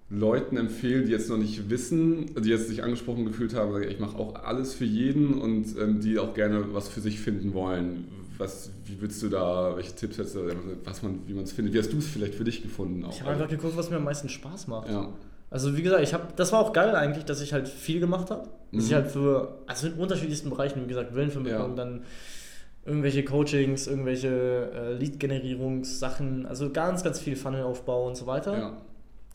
Leuten 0.09 0.55
empfehlen, 0.57 1.05
die 1.05 1.11
jetzt 1.11 1.29
noch 1.29 1.37
nicht 1.37 1.69
wissen, 1.69 2.27
die 2.41 2.49
jetzt 2.49 2.69
sich 2.69 2.83
angesprochen 2.83 3.25
gefühlt 3.25 3.53
haben, 3.53 3.83
ich 3.83 3.99
mache 3.99 4.17
auch 4.17 4.35
alles 4.35 4.73
für 4.73 4.85
jeden 4.85 5.33
und 5.41 5.77
ähm, 5.77 5.99
die 5.99 6.17
auch 6.17 6.33
gerne 6.33 6.73
was 6.73 6.87
für 6.87 7.01
sich 7.01 7.19
finden 7.19 7.53
wollen? 7.53 8.05
Was, 8.37 8.71
wie 8.85 9.01
würdest 9.01 9.21
du 9.23 9.29
da, 9.29 9.73
welche 9.75 9.95
Tipps 9.95 10.17
hättest 10.17 10.35
du, 10.35 10.41
was 10.85 11.01
man, 11.03 11.19
wie 11.25 11.33
man 11.33 11.43
es 11.43 11.51
findet? 11.51 11.73
Wie 11.73 11.79
hast 11.79 11.91
du 11.91 11.97
es 11.97 12.07
vielleicht 12.07 12.35
für 12.35 12.43
dich 12.43 12.61
gefunden? 12.61 13.03
Auch? 13.03 13.11
Ich 13.11 13.19
habe 13.21 13.31
einfach 13.31 13.49
geguckt, 13.49 13.75
was 13.75 13.89
mir 13.89 13.97
am 13.97 14.03
meisten 14.03 14.29
Spaß 14.29 14.67
macht. 14.67 14.89
ja. 14.89 15.09
Also 15.49 15.77
wie 15.77 15.81
gesagt, 15.81 16.03
ich 16.03 16.13
habe, 16.13 16.27
das 16.35 16.51
war 16.51 16.59
auch 16.59 16.73
geil 16.73 16.93
eigentlich, 16.93 17.23
dass 17.23 17.39
ich 17.41 17.53
halt 17.53 17.69
viel 17.69 18.01
gemacht 18.01 18.29
habe. 18.31 18.49
Dass 18.73 18.83
Mhm. 18.83 18.87
ich 18.89 18.93
halt 18.93 19.07
für, 19.07 19.57
also 19.65 19.87
in 19.87 19.93
unterschiedlichsten 19.93 20.49
Bereichen, 20.49 20.83
wie 20.83 20.87
gesagt, 20.87 21.15
Willenvermittlung, 21.15 21.69
Ja. 21.69 21.75
dann 21.75 22.01
irgendwelche 22.85 23.23
Coachings, 23.23 23.87
irgendwelche 23.87 24.27
äh, 24.73 24.93
Lead-Generierungssachen, 24.93 26.45
also 26.45 26.69
ganz, 26.71 27.03
ganz 27.03 27.19
viel 27.19 27.35
Funnelaufbau 27.35 28.07
und 28.07 28.15
so 28.17 28.27
weiter. 28.27 28.57
ja. 28.57 28.77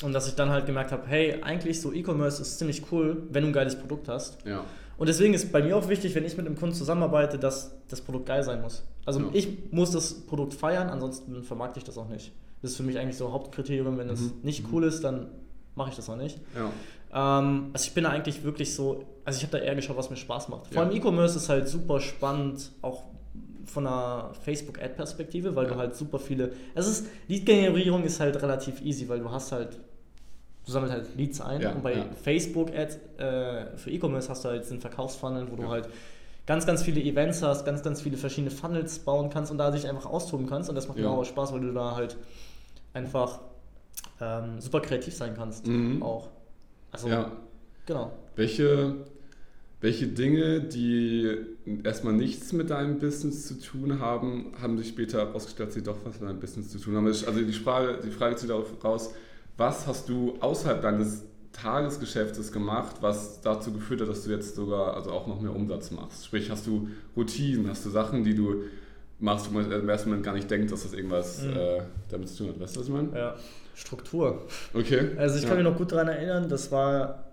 Und 0.03 0.13
dass 0.13 0.27
ich 0.29 0.35
dann 0.35 0.51
halt 0.51 0.67
gemerkt 0.67 0.93
habe, 0.93 1.07
hey, 1.07 1.41
eigentlich 1.43 1.81
so 1.81 1.93
E-Commerce 1.93 2.43
ist 2.43 2.59
ziemlich 2.59 2.83
cool, 2.91 3.23
wenn 3.31 3.43
du 3.43 3.51
ein 3.51 3.53
geiles 3.53 3.77
Produkt 3.77 4.09
hast. 4.09 4.39
Ja. 4.47 4.65
Und 4.99 5.09
deswegen 5.09 5.35
ist 5.35 5.51
bei 5.53 5.63
mir 5.63 5.77
auch 5.77 5.89
wichtig, 5.89 6.15
wenn 6.15 6.25
ich 6.25 6.37
mit 6.37 6.47
einem 6.47 6.57
Kunden 6.57 6.75
zusammenarbeite, 6.75 7.39
dass 7.39 7.73
das 7.89 8.01
Produkt 8.01 8.27
geil 8.27 8.43
sein 8.43 8.61
muss. 8.63 8.85
Also 9.05 9.21
Ja. 9.21 9.27
ich 9.33 9.49
muss 9.73 9.91
das 9.91 10.15
Produkt 10.27 10.55
feiern, 10.55 10.89
ansonsten 10.89 11.43
vermarkte 11.43 11.79
ich 11.79 11.85
das 11.85 11.99
auch 11.99 12.09
nicht. 12.09 12.33
Das 12.61 12.73
ist 12.73 12.77
für 12.77 12.83
mich 12.85 12.99
eigentlich 12.99 13.17
so 13.17 13.27
ein 13.27 13.33
Hauptkriterium. 13.33 13.99
Wenn 13.99 14.09
es 14.11 14.21
Mhm. 14.21 14.33
nicht 14.43 14.65
cool 14.73 14.85
ist, 14.85 15.03
dann 15.03 15.29
mache 15.75 15.91
ich 15.91 15.97
das 15.97 16.09
auch 16.09 16.17
nicht. 16.17 16.39
Ja. 16.55 16.71
Ähm, 17.41 17.71
also 17.73 17.85
ich 17.87 17.95
bin 17.95 18.05
da 18.05 18.11
eigentlich 18.11 18.45
wirklich 18.45 18.75
so, 18.75 19.05
also 19.25 19.37
ich 19.39 19.43
habe 19.45 19.59
da 19.59 19.65
eher 19.65 19.75
geschaut, 19.75 19.97
was 19.97 20.11
mir 20.11 20.17
Spaß 20.17 20.49
macht. 20.49 20.69
Vor 20.69 20.77
Ja. 20.83 20.89
allem 20.89 20.97
E-Commerce 20.97 21.37
ist 21.37 21.49
halt 21.49 21.69
super 21.69 21.99
spannend, 22.01 22.71
auch 22.83 23.05
von 23.65 23.87
einer 23.87 24.31
Facebook-Ad-Perspektive, 24.45 25.55
weil 25.57 25.67
Ja. 25.67 25.73
du 25.73 25.77
halt 25.79 25.97
super 25.97 26.19
viele, 26.19 26.53
es 26.75 26.87
ist, 26.87 27.07
Lead-Generierung 27.29 28.05
ist 28.05 28.21
halt 28.21 28.41
relativ 28.43 28.81
easy, 28.83 29.09
weil 29.09 29.21
du 29.21 29.31
hast 29.31 29.53
halt, 29.53 29.79
du 30.67 30.73
sammelst 30.73 30.95
halt 30.95 31.17
Leads 31.17 31.41
ein 31.41 31.61
Ja, 31.61 31.73
und 31.73 31.83
bei 31.83 31.95
ja. 31.97 32.07
Facebook-Ad 32.23 32.97
äh, 33.19 33.77
für 33.77 33.91
E-Commerce 33.91 34.29
hast 34.29 34.45
du 34.45 34.49
halt 34.51 34.69
den 34.71 34.81
Verkaufsfunnel, 34.81 35.51
wo 35.51 35.57
du 35.57 35.63
Ja. 35.65 35.69
halt 35.71 35.89
ganz, 36.47 36.67
ganz 36.67 36.83
viele 36.83 37.01
Events 37.01 37.43
hast, 37.43 37.65
ganz, 37.65 37.83
ganz 37.83 38.01
viele 38.03 38.17
verschiedene 38.17 38.51
Funnels 38.51 38.99
bauen 39.01 39.31
kannst 39.31 39.51
und 39.53 39.59
da 39.59 39.71
dich 39.71 39.89
einfach 39.89 40.07
austoben 40.07 40.47
kannst 40.47 40.69
und 40.69 40.75
das 40.75 40.89
macht 40.89 40.99
mir 40.99 41.09
auch 41.11 41.25
Spaß, 41.25 41.53
weil 41.53 41.61
du 41.61 41.73
da 41.73 41.95
halt 41.97 42.17
einfach 42.95 43.41
ähm, 44.21 44.61
super 44.61 44.81
kreativ 44.81 45.15
sein 45.15 45.35
kannst 45.37 45.67
Mhm. 45.67 46.03
auch. 46.03 46.29
Also, 46.91 47.09
ja. 47.09 47.31
genau. 47.87 48.13
Welche, 48.37 48.97
welche 49.81 50.07
Dinge, 50.09 50.61
die 50.61 51.37
erstmal 51.85 52.13
nichts 52.13 52.53
mit 52.53 52.71
deinem 52.71 52.99
Business 52.99 53.47
zu 53.47 53.61
tun 53.61 53.99
haben, 54.01 54.53
haben 54.61 54.79
sich 54.79 54.89
später 54.89 55.19
herausgestellt, 55.27 55.69
dass 55.71 55.75
sie 55.75 55.83
doch 55.83 55.97
was 56.05 56.21
mit 56.21 56.29
deinem 56.29 56.41
Business 56.41 56.71
zu 56.71 56.79
tun 56.79 56.97
haben? 56.97 57.07
Also 57.07 57.33
die 57.33 57.53
Frage, 57.53 57.99
die 58.05 58.11
Frage 58.11 58.37
zieht 58.37 58.51
darauf 58.51 58.73
raus, 58.85 59.13
was 59.57 59.87
hast 59.87 60.09
du 60.09 60.35
außerhalb 60.41 60.83
deines 60.83 61.25
Tagesgeschäftes 61.53 62.51
gemacht, 62.53 62.97
was 63.01 63.41
dazu 63.43 63.73
geführt 63.73 64.01
hat, 64.01 64.09
dass 64.09 64.25
du 64.25 64.31
jetzt 64.31 64.55
sogar 64.55 64.95
also 64.97 65.11
auch 65.11 65.27
noch 65.27 65.41
mehr 65.41 65.55
Umsatz 65.55 65.91
machst? 65.91 66.25
Sprich, 66.27 66.51
hast 66.51 66.67
du 66.67 66.89
Routinen, 67.17 67.69
hast 67.69 67.85
du 67.85 67.91
Sachen, 67.91 68.25
die 68.25 68.35
du 68.35 68.65
machst, 69.19 69.49
wo 69.51 69.55
man 69.59 69.71
im 69.71 69.89
ersten 69.89 70.09
Moment 70.09 70.25
gar 70.25 70.35
nicht 70.35 70.51
denkt, 70.51 70.73
dass 70.73 70.83
das 70.83 70.95
irgendwas 70.95 71.43
Mhm. 71.43 71.57
äh, 71.57 71.83
damit 72.11 72.29
zu 72.29 72.39
tun 72.39 72.49
hat. 72.49 72.61
Weißt 72.61 72.77
du, 72.77 72.81
was 72.81 72.87
ich 72.89 72.93
meine? 72.93 73.09
Ja, 73.15 73.37
Struktur. 73.75 74.43
Okay. 74.75 75.11
Also 75.17 75.37
ich 75.37 75.43
ja. 75.43 75.49
kann 75.49 75.59
mich 75.59 75.67
noch 75.67 75.77
gut 75.77 75.93
daran 75.93 76.09
erinnern, 76.09 76.49
das 76.49 76.73
war 76.73 77.25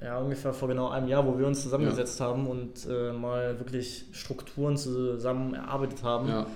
ja 0.00 0.18
ungefähr 0.18 0.52
vor 0.52 0.68
genau 0.68 0.90
einem 0.90 1.08
Jahr, 1.08 1.26
wo 1.26 1.38
wir 1.38 1.46
uns 1.46 1.62
zusammengesetzt 1.62 2.20
haben 2.20 2.46
und 2.46 2.86
äh, 2.88 3.12
mal 3.12 3.58
wirklich 3.58 4.04
Strukturen 4.12 4.76
zusammen 4.76 5.54
erarbeitet 5.54 6.02
haben. 6.02 6.28
Ja, 6.28 6.46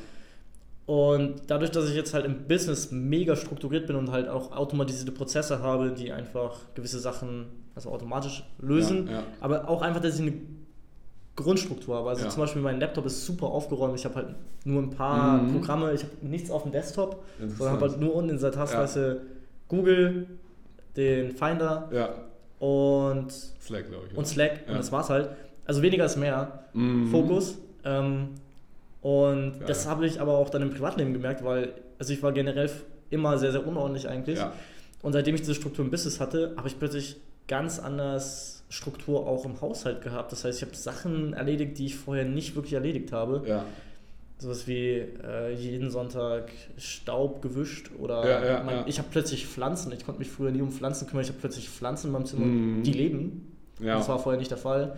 Und 0.90 1.42
dadurch, 1.46 1.70
dass 1.70 1.88
ich 1.88 1.94
jetzt 1.94 2.14
halt 2.14 2.24
im 2.24 2.48
Business 2.48 2.90
mega 2.90 3.36
strukturiert 3.36 3.86
bin 3.86 3.94
und 3.94 4.10
halt 4.10 4.28
auch 4.28 4.50
automatisierte 4.50 5.12
Prozesse 5.12 5.60
habe, 5.62 5.92
die 5.92 6.10
einfach 6.10 6.56
gewisse 6.74 6.98
Sachen 6.98 7.46
also 7.76 7.90
automatisch 7.90 8.42
lösen, 8.58 9.06
Ja, 9.06 9.12
ja. 9.12 9.22
aber 9.40 9.68
auch 9.68 9.82
einfach, 9.82 10.00
dass 10.00 10.16
ich 10.16 10.22
eine 10.22 10.32
Grundstruktur 11.36 11.94
habe. 11.96 12.08
Also 12.08 12.24
Ja. 12.24 12.30
zum 12.30 12.40
Beispiel 12.42 12.60
mein 12.60 12.80
Laptop 12.80 13.06
ist 13.06 13.24
super 13.24 13.46
aufgeräumt. 13.46 13.96
Ich 13.96 14.04
habe 14.04 14.16
halt 14.16 14.26
nur 14.64 14.82
ein 14.82 14.90
paar 14.90 15.40
Mhm. 15.42 15.52
Programme, 15.52 15.92
ich 15.92 16.02
habe 16.02 16.12
nichts 16.22 16.50
auf 16.50 16.64
dem 16.64 16.72
Desktop, 16.72 17.22
sondern 17.38 17.76
habe 17.76 17.88
halt 17.88 18.00
nur 18.00 18.12
unten 18.12 18.30
in 18.30 18.36
dieser 18.36 18.50
Taskleiste 18.50 19.20
Google, 19.68 20.26
den 20.96 21.30
Finder 21.36 21.88
und, 22.58 23.30
Slack, 23.30 23.88
glaube 23.88 24.06
ich. 24.10 24.18
und? 24.18 24.26
Slack 24.26 24.62
und 24.66 24.74
das 24.76 24.90
war's 24.90 25.08
halt. 25.08 25.30
Also 25.66 25.82
weniger 25.82 26.04
ist 26.06 26.16
mehr. 26.16 26.64
Mhm. 26.74 27.06
Fokus. 27.06 27.58
Ähm, 27.84 28.30
und 29.02 29.52
Geil. 29.58 29.64
das 29.66 29.86
habe 29.86 30.06
ich 30.06 30.20
aber 30.20 30.36
auch 30.38 30.50
dann 30.50 30.62
im 30.62 30.70
Privatleben 30.70 31.12
gemerkt, 31.12 31.44
weil 31.44 31.72
also 31.98 32.12
ich 32.12 32.22
war 32.22 32.32
generell 32.32 32.70
immer 33.10 33.38
sehr, 33.38 33.52
sehr 33.52 33.66
unordentlich 33.66 34.08
eigentlich. 34.08 34.38
Ja, 34.38 34.52
Und 35.02 35.12
seitdem 35.14 35.34
ich 35.34 35.40
diese 35.40 35.54
Struktur 35.54 35.84
im 35.84 35.90
Business 35.90 36.20
hatte, 36.20 36.54
habe 36.56 36.68
ich 36.68 36.78
plötzlich 36.78 37.16
ganz 37.48 37.78
anders 37.78 38.62
Struktur 38.68 39.26
auch 39.26 39.44
im 39.44 39.60
Haushalt 39.60 40.00
gehabt. 40.02 40.30
Das 40.32 40.44
heißt, 40.44 40.62
ich 40.62 40.66
habe 40.68 40.76
Sachen 40.76 41.32
erledigt, 41.32 41.78
die 41.78 41.86
ich 41.86 41.96
vorher 41.96 42.24
nicht 42.24 42.54
wirklich 42.54 42.74
erledigt 42.74 43.12
habe. 43.12 43.42
ja, 43.46 43.64
sowas 44.38 44.66
wie 44.66 45.02
äh, 45.22 45.52
jeden 45.54 45.90
Sonntag 45.90 46.50
Staub 46.78 47.42
gewischt 47.42 47.90
oder 47.98 48.24
Ja, 48.26 48.44
ja, 48.44 48.70
ja. 48.72 48.84
ich 48.86 48.96
habe 48.98 49.08
plötzlich 49.10 49.46
Pflanzen, 49.46 49.92
ich 49.92 50.06
konnte 50.06 50.18
mich 50.18 50.30
früher 50.30 50.50
nie 50.50 50.62
um 50.62 50.70
Pflanzen 50.72 51.06
kümmern, 51.06 51.22
ich 51.24 51.28
habe 51.28 51.40
plötzlich 51.40 51.68
Pflanzen 51.68 52.06
in 52.06 52.12
meinem 52.14 52.24
Zimmer, 52.24 52.46
Mhm. 52.46 52.82
die 52.82 52.92
leben. 52.92 53.49
Ja. 53.82 53.96
Das 53.96 54.08
war 54.08 54.18
vorher 54.18 54.38
nicht 54.38 54.50
der 54.50 54.58
Fall. 54.58 54.96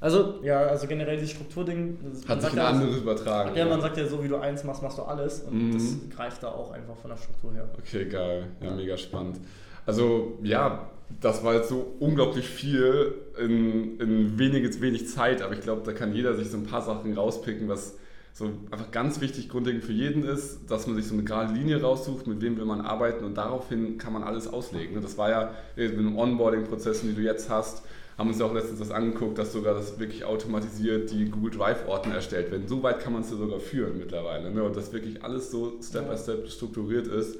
Also, 0.00 0.40
ja, 0.42 0.62
also 0.62 0.88
generell 0.88 1.16
dieses 1.16 1.30
Strukturding. 1.32 1.96
Hat 2.26 2.42
sich 2.42 2.52
ein 2.52 2.58
anderes 2.58 2.96
übertragen. 2.96 3.54
Ja, 3.54 3.64
man 3.66 3.80
sagt 3.80 3.96
ja 3.96 4.06
so, 4.06 4.22
wie 4.24 4.28
du 4.28 4.36
eins 4.36 4.64
machst, 4.64 4.82
machst 4.82 4.98
du 4.98 5.02
alles. 5.02 5.40
Und 5.42 5.68
Mhm. 5.68 5.72
das 5.74 5.96
greift 6.16 6.42
da 6.42 6.48
auch 6.48 6.72
einfach 6.72 6.96
von 6.96 7.10
der 7.10 7.16
Struktur 7.18 7.52
her. 7.52 7.68
Okay, 7.78 8.06
geil. 8.06 8.46
Ja, 8.60 8.72
mega 8.72 8.96
spannend. 8.96 9.38
Also, 9.86 10.38
ja, 10.42 10.88
das 11.20 11.44
war 11.44 11.54
jetzt 11.54 11.68
so 11.68 11.94
unglaublich 12.00 12.48
viel 12.48 13.14
in, 13.38 14.00
in 14.00 14.38
wenig, 14.38 14.80
wenig 14.80 15.08
Zeit, 15.08 15.40
aber 15.42 15.52
ich 15.54 15.60
glaube, 15.60 15.82
da 15.84 15.92
kann 15.92 16.12
jeder 16.14 16.34
sich 16.34 16.50
so 16.50 16.56
ein 16.56 16.64
paar 16.64 16.82
Sachen 16.82 17.14
rauspicken, 17.14 17.68
was 17.68 17.94
so 18.34 18.46
einfach 18.70 18.90
ganz 18.92 19.20
wichtig, 19.20 19.50
grundlegend 19.50 19.84
für 19.84 19.92
jeden 19.92 20.24
ist, 20.24 20.60
dass 20.70 20.86
man 20.86 20.96
sich 20.96 21.06
so 21.06 21.12
eine 21.14 21.22
gerade 21.22 21.52
Linie 21.52 21.82
raussucht, 21.82 22.26
mit 22.26 22.40
wem 22.40 22.56
will 22.56 22.64
man 22.64 22.80
arbeiten 22.80 23.24
und 23.24 23.36
daraufhin 23.36 23.98
kann 23.98 24.14
man 24.14 24.22
alles 24.24 24.48
auslegen. 24.48 25.00
Das 25.02 25.18
war 25.18 25.28
ja 25.30 25.50
mit 25.76 25.92
den 25.98 26.16
Onboarding-Prozessen, 26.16 27.10
die 27.10 27.14
du 27.14 27.20
jetzt 27.20 27.50
hast, 27.50 27.82
haben 28.18 28.28
uns 28.28 28.38
ja 28.38 28.46
auch 28.46 28.54
letztens 28.54 28.78
das 28.78 28.90
angeguckt, 28.90 29.38
dass 29.38 29.52
sogar 29.52 29.74
das 29.74 29.98
wirklich 29.98 30.24
automatisiert 30.24 31.10
die 31.10 31.26
Google 31.30 31.50
Drive-Ordner 31.52 32.14
erstellt 32.14 32.50
werden. 32.50 32.68
So 32.68 32.82
weit 32.82 33.00
kann 33.00 33.12
man 33.12 33.22
es 33.22 33.30
ja 33.30 33.36
sogar 33.36 33.58
führen 33.58 33.98
mittlerweile. 33.98 34.50
Ne? 34.50 34.62
Und 34.62 34.76
das 34.76 34.92
wirklich 34.92 35.24
alles 35.24 35.50
so 35.50 35.78
Step 35.82 36.10
by 36.10 36.16
Step 36.16 36.48
strukturiert 36.48 37.06
ist. 37.06 37.38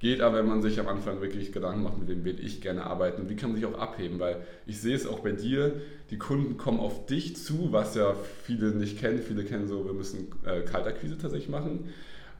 Geht 0.00 0.22
aber, 0.22 0.38
wenn 0.38 0.48
man 0.48 0.62
sich 0.62 0.80
am 0.80 0.88
Anfang 0.88 1.20
wirklich 1.20 1.52
Gedanken 1.52 1.82
macht, 1.82 1.98
mit 1.98 2.08
wem 2.08 2.24
will 2.24 2.42
ich 2.42 2.62
gerne 2.62 2.84
arbeiten 2.86 3.20
und 3.22 3.28
wie 3.28 3.36
kann 3.36 3.50
man 3.50 3.60
sich 3.60 3.66
auch 3.66 3.78
abheben, 3.78 4.18
weil 4.18 4.38
ich 4.66 4.80
sehe 4.80 4.96
es 4.96 5.06
auch 5.06 5.18
bei 5.20 5.32
dir, 5.32 5.74
die 6.10 6.16
Kunden 6.16 6.56
kommen 6.56 6.80
auf 6.80 7.04
dich 7.04 7.36
zu, 7.36 7.68
was 7.70 7.94
ja 7.94 8.14
viele 8.44 8.70
nicht 8.70 8.98
kennen. 8.98 9.18
Viele 9.18 9.44
kennen 9.44 9.68
so, 9.68 9.84
wir 9.84 9.92
müssen 9.92 10.28
äh, 10.46 10.62
Kaltakquise 10.62 11.18
tatsächlich 11.18 11.50
machen. 11.50 11.90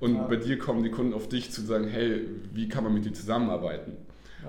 Und 0.00 0.14
Ja. 0.14 0.22
bei 0.26 0.36
dir 0.36 0.58
kommen 0.58 0.82
die 0.82 0.90
Kunden 0.90 1.12
auf 1.12 1.28
dich 1.28 1.50
zu 1.52 1.60
sagen, 1.60 1.86
hey, 1.86 2.26
wie 2.54 2.66
kann 2.68 2.82
man 2.82 2.94
mit 2.94 3.04
dir 3.04 3.12
zusammenarbeiten? 3.12 3.92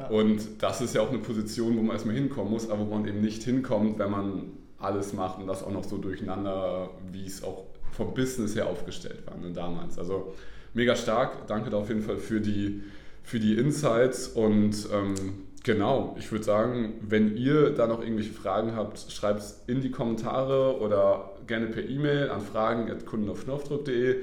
Und 0.10 0.62
das 0.62 0.81
ist 0.81 0.95
ja 0.95 1.01
auch 1.01 1.10
eine 1.10 1.19
Position, 1.19 1.77
wo 1.77 1.81
man 1.81 1.95
erstmal 1.95 2.15
hinkommen 2.15 2.51
muss, 2.51 2.69
aber 2.69 2.88
wo 2.88 2.95
man 2.95 3.07
eben 3.07 3.21
nicht 3.21 3.43
hinkommt, 3.43 4.00
wenn 4.00 4.12
man 4.12 4.43
alles 4.79 5.13
macht 5.13 5.39
und 5.39 5.48
das 5.48 5.63
auch 5.63 5.71
noch 5.71 5.83
so 5.83 5.98
durcheinander, 5.98 6.89
wie 7.12 7.25
es 7.25 7.43
auch 7.43 7.65
vom 7.91 8.13
Business 8.13 8.55
her 8.55 8.67
aufgestellt 8.67 9.24
war 9.25 9.38
ne, 9.38 9.51
damals. 9.51 9.98
Also 10.00 10.33
mega 10.74 10.95
stark. 10.95 11.48
Danke 11.48 11.69
da 11.69 11.77
auf 11.77 11.89
jeden 11.89 12.01
Fall 12.01 12.17
für 12.17 12.41
die, 12.41 12.83
für 13.24 13.39
die 13.39 13.57
Insights 13.57 14.27
und 14.27 14.88
ähm, 14.91 15.15
genau, 15.63 16.15
ich 16.17 16.31
würde 16.31 16.43
sagen, 16.43 16.93
wenn 17.01 17.38
ihr 17.38 17.71
da 17.71 17.88
noch 17.88 18.01
irgendwelche 18.01 18.33
Fragen 18.33 18.75
habt, 18.75 19.12
schreibt 19.12 19.41
es 19.41 19.63
in 19.67 19.81
die 19.81 19.91
Kommentare 19.91 20.79
oder 20.79 21.31
gerne 21.48 21.67
per 21.67 21.88
E-Mail 21.88 22.29
an 22.29 22.41
fragen.kundenaufknopfdruck.de. 22.41 24.15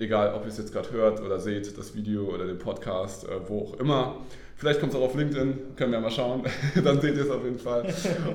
Egal, 0.00 0.34
ob 0.34 0.42
ihr 0.42 0.48
es 0.48 0.58
jetzt 0.58 0.72
gerade 0.72 0.92
hört 0.92 1.20
oder 1.20 1.40
seht, 1.40 1.76
das 1.76 1.96
Video 1.96 2.32
oder 2.32 2.46
den 2.46 2.58
Podcast, 2.58 3.24
äh, 3.24 3.48
wo 3.48 3.62
auch 3.62 3.80
immer. 3.80 4.18
Vielleicht 4.58 4.80
kommt 4.80 4.92
es 4.92 4.98
auch 4.98 5.04
auf 5.04 5.14
LinkedIn, 5.14 5.76
können 5.76 5.92
wir 5.92 6.00
mal 6.00 6.10
schauen. 6.10 6.42
Dann 6.84 7.00
seht 7.00 7.16
ihr 7.16 7.22
es 7.22 7.30
auf 7.30 7.44
jeden 7.44 7.58
Fall. 7.60 7.82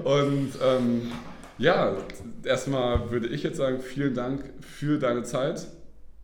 Und 0.03 0.51
ähm, 0.65 1.11
ja, 1.57 1.93
erstmal 2.45 3.11
würde 3.11 3.27
ich 3.27 3.43
jetzt 3.43 3.57
sagen, 3.57 3.79
vielen 3.81 4.13
Dank 4.15 4.43
für 4.61 4.97
deine 4.97 5.23
Zeit. 5.23 5.67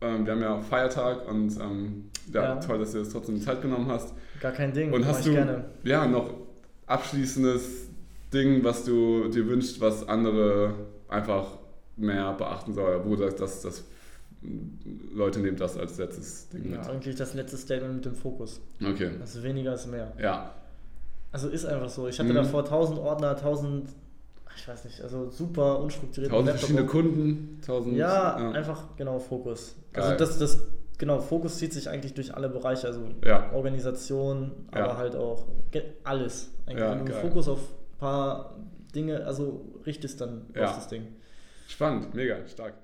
Ähm, 0.00 0.24
wir 0.24 0.32
haben 0.32 0.40
ja 0.42 0.60
Feiertag 0.62 1.28
und 1.28 1.54
ähm, 1.60 2.10
ja, 2.32 2.42
Ja. 2.42 2.56
toll, 2.56 2.78
dass 2.78 2.92
du 2.92 2.98
jetzt 2.98 3.12
trotzdem 3.12 3.34
die 3.36 3.42
Zeit 3.42 3.60
genommen 3.60 3.88
hast. 3.90 4.14
Gar 4.40 4.52
kein 4.52 4.72
Ding. 4.72 4.90
Und 4.92 5.06
hast 5.06 5.26
du 5.26 5.32
gerne. 5.32 5.66
ja 5.84 6.06
noch 6.06 6.32
abschließendes 6.86 7.88
Ding, 8.32 8.64
was 8.64 8.84
du 8.84 9.28
dir 9.28 9.46
wünschst, 9.46 9.80
was 9.80 10.08
andere 10.08 10.74
einfach 11.08 11.46
mehr 11.96 12.32
beachten 12.32 12.72
sollen, 12.72 13.02
wo 13.04 13.16
du 13.16 13.22
sagst, 13.24 13.40
dass 13.40 13.62
das 13.62 13.84
Leute 15.12 15.40
nehmen 15.40 15.56
das 15.56 15.76
als 15.76 15.98
letztes 15.98 16.48
Ding 16.48 16.70
Ja, 16.72 16.78
mit. 16.78 16.88
eigentlich 16.88 17.16
das 17.16 17.34
letzte 17.34 17.56
Statement 17.58 17.96
mit 17.96 18.04
dem 18.06 18.14
Fokus. 18.14 18.60
Okay. 18.82 19.10
Also 19.20 19.42
weniger 19.42 19.74
ist 19.74 19.86
mehr. 19.86 20.12
Ja. 20.18 20.54
Also 21.32 21.48
ist 21.48 21.66
einfach 21.66 21.88
so. 21.90 22.08
Ich 22.08 22.18
hatte 22.18 22.30
Mhm. 22.30 22.36
davor 22.36 22.64
1000 22.64 22.98
Ordner, 22.98 23.36
1000, 23.36 23.88
ich 24.56 24.66
weiß 24.66 24.84
nicht, 24.84 25.00
also 25.02 25.30
super 25.30 25.78
unstrukturiert. 25.80 26.32
Tausend 26.32 26.50
verschiedene 26.58 26.86
Kunden, 26.86 27.60
tausend. 27.64 27.96
Ja, 27.96 28.36
einfach 28.52 28.96
genau 28.96 29.18
Fokus. 29.18 29.76
Geil. 29.92 30.04
Also 30.04 30.16
das, 30.16 30.38
das, 30.38 30.62
genau, 30.98 31.20
Fokus 31.20 31.58
zieht 31.58 31.72
sich 31.72 31.88
eigentlich 31.88 32.14
durch 32.14 32.34
alle 32.34 32.48
Bereiche, 32.48 32.86
also 32.86 33.02
Ja. 33.24 33.52
Organisation, 33.52 34.52
aber 34.70 34.86
Ja. 34.86 34.96
halt 34.96 35.16
auch 35.16 35.44
alles. 36.04 36.50
Eigentlich, 36.66 36.80
Ja, 36.80 36.98
wenn 36.98 37.06
du. 37.06 37.12
Fokus 37.12 37.46
auf 37.48 37.58
ein 37.60 37.98
paar 37.98 38.56
Dinge, 38.94 39.24
also 39.26 39.66
richtest, 39.86 40.20
dann 40.20 40.46
Ja. 40.54 40.62
das 40.62 40.88
Ding. 40.88 41.06
Spannend, 41.68 42.14
mega, 42.14 42.36
stark. 42.48 42.74